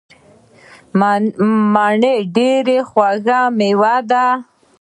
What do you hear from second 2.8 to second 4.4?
خوږه میوه ده.